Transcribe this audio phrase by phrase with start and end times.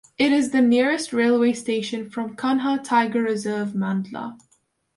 [0.17, 4.35] It is the nearest railway station from Kanha Tiger Reserve Mandla